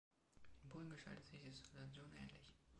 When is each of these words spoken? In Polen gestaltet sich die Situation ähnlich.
In 0.63 0.67
Polen 0.69 0.89
gestaltet 0.89 1.27
sich 1.27 1.43
die 1.43 1.51
Situation 1.51 2.11
ähnlich. 2.15 2.55